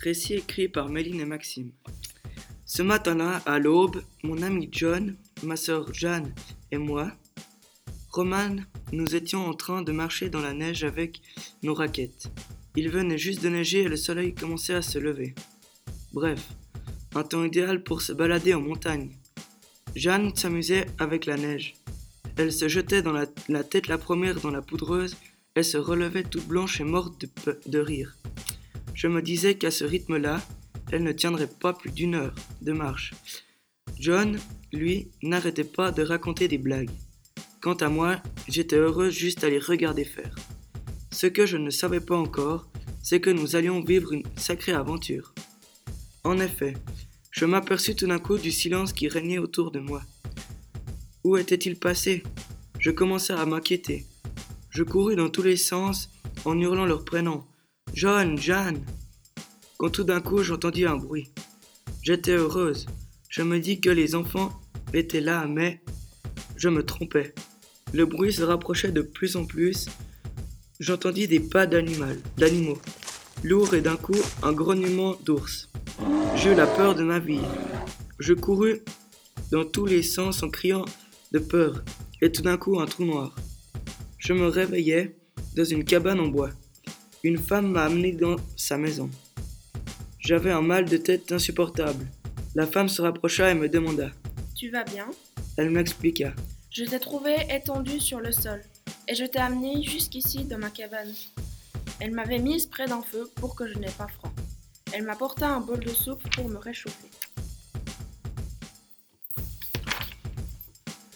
[0.00, 1.70] Récit écrit par Méline et Maxime.
[2.66, 6.34] Ce matin-là, à l'aube, mon ami John, ma sœur Jeanne
[6.70, 7.12] et moi,
[8.10, 8.56] Roman,
[8.92, 11.22] nous étions en train de marcher dans la neige avec
[11.62, 12.30] nos raquettes.
[12.76, 15.34] Il venait juste de neiger et le soleil commençait à se lever.
[16.12, 16.48] Bref,
[17.14, 19.12] un temps idéal pour se balader en montagne.
[19.94, 21.74] Jeanne s'amusait avec la neige.
[22.36, 25.16] Elle se jetait dans la, la, tête la première dans la poudreuse
[25.56, 28.17] et se relevait toute blanche et morte de, de rire.
[28.98, 30.42] Je me disais qu'à ce rythme-là,
[30.90, 33.14] elle ne tiendrait pas plus d'une heure de marche.
[33.96, 34.36] John,
[34.72, 36.90] lui, n'arrêtait pas de raconter des blagues.
[37.60, 40.34] Quant à moi, j'étais heureuse juste à les regarder faire.
[41.12, 42.68] Ce que je ne savais pas encore,
[43.00, 45.32] c'est que nous allions vivre une sacrée aventure.
[46.24, 46.74] En effet,
[47.30, 50.02] je m'aperçus tout d'un coup du silence qui régnait autour de moi.
[51.22, 52.24] Où était-il passé?
[52.80, 54.06] Je commençai à m'inquiéter.
[54.70, 56.10] Je courus dans tous les sens
[56.44, 57.44] en hurlant leurs prénoms.
[57.94, 58.84] John, Jeanne.
[59.78, 61.30] Quand tout d'un coup j'entendis un bruit.
[62.02, 62.86] J'étais heureuse.
[63.28, 64.50] Je me dis que les enfants
[64.92, 65.80] étaient là, mais
[66.56, 67.32] je me trompais.
[67.92, 69.86] Le bruit se rapprochait de plus en plus.
[70.80, 72.78] J'entendis des pas d'animaux,
[73.44, 75.70] lourds et d'un coup un grognement d'ours.
[76.34, 77.40] J'eus la peur de ma vie.
[78.18, 78.80] Je courus
[79.52, 80.86] dans tous les sens en criant
[81.30, 81.84] de peur,
[82.20, 83.36] et tout d'un coup un trou noir.
[84.18, 85.16] Je me réveillais
[85.54, 86.50] dans une cabane en bois.
[87.22, 89.08] Une femme m'a amené dans sa maison.
[90.28, 92.06] J'avais un mal de tête insupportable.
[92.54, 94.10] La femme se rapprocha et me demanda
[94.54, 95.06] Tu vas bien?
[95.56, 96.34] Elle m'expliqua.
[96.70, 98.62] Je t'ai trouvé étendu sur le sol
[99.08, 101.14] et je t'ai amené jusqu'ici dans ma cabane.
[101.98, 104.30] Elle m'avait mise près d'un feu pour que je n'aie pas froid.
[104.92, 107.08] Elle m'apporta un bol de soupe pour me réchauffer.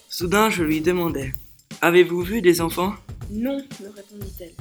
[0.08, 1.34] Soudain, je lui demandai
[1.82, 2.94] Avez-vous vu des enfants?
[3.30, 4.54] Non, me répondit-elle.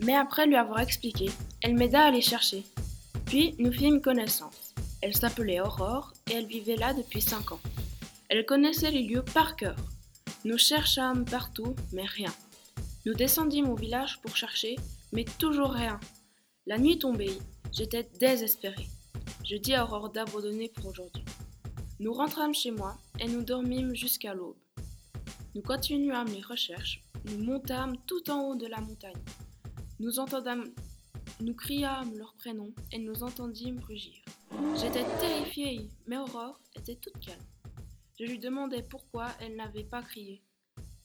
[0.00, 1.28] Mais après lui avoir expliqué,
[1.60, 2.64] elle m'aida à les chercher.
[3.28, 4.72] Puis nous fîmes connaissance.
[5.02, 7.60] Elle s'appelait Aurore et elle vivait là depuis cinq ans.
[8.30, 9.76] Elle connaissait les lieux par cœur.
[10.46, 12.32] Nous cherchâmes partout, mais rien.
[13.04, 14.76] Nous descendîmes au village pour chercher,
[15.12, 16.00] mais toujours rien.
[16.66, 17.36] La nuit tombait,
[17.70, 18.88] j'étais désespérée.
[19.44, 21.24] Je dis à Aurore d'abandonner pour aujourd'hui.
[22.00, 24.56] Nous rentrâmes chez moi et nous dormîmes jusqu'à l'aube.
[25.54, 29.22] Nous continuâmes les recherches, nous montâmes tout en haut de la montagne.
[30.00, 30.64] Nous entendâmes,
[31.40, 34.22] nous criâmes leurs prénoms et nous entendîmes rugir.
[34.76, 37.40] J'étais terrifiée, mais Aurore était toute calme.
[38.18, 40.42] Je lui demandai pourquoi elle n'avait pas crié.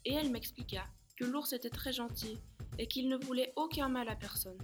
[0.05, 0.85] Et elle m'expliqua
[1.15, 2.39] que l'ours était très gentil
[2.79, 4.57] et qu'il ne voulait aucun mal à personne,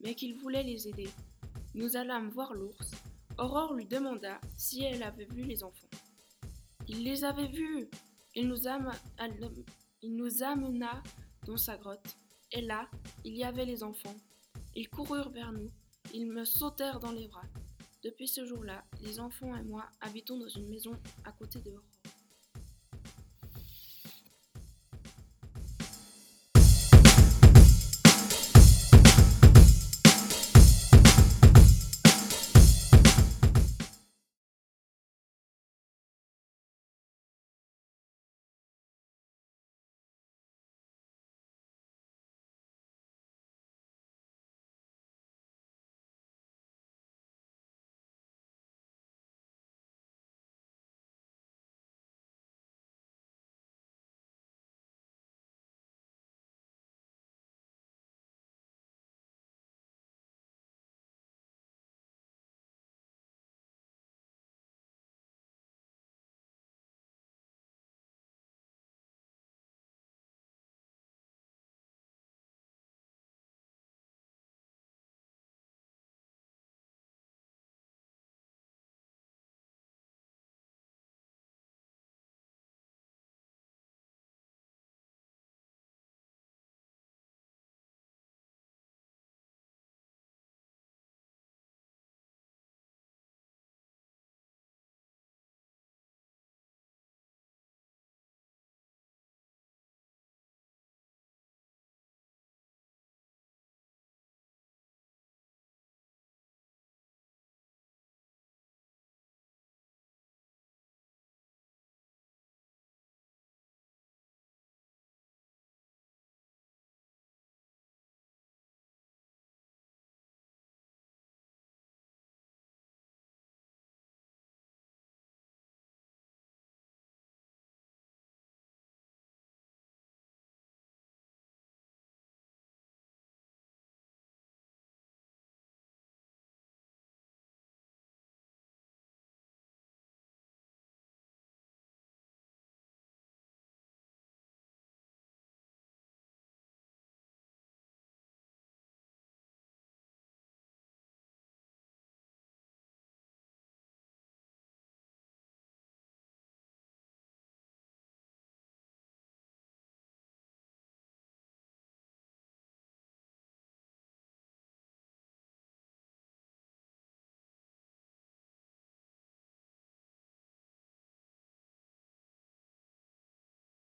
[0.00, 1.08] mais qu'il voulait les aider.
[1.74, 2.90] Nous allâmes voir l'ours.
[3.38, 5.88] Aurore lui demanda si elle avait vu les enfants.
[6.88, 7.88] Il les avait vus.
[8.34, 8.68] Il nous,
[10.02, 11.02] il nous amena
[11.46, 12.16] dans sa grotte.
[12.52, 12.88] Et là,
[13.24, 14.14] il y avait les enfants.
[14.76, 15.70] Ils coururent vers nous.
[16.12, 17.46] Ils me sautèrent dans les bras.
[18.04, 20.92] Depuis ce jour-là, les enfants et moi habitons dans une maison
[21.24, 21.72] à côté de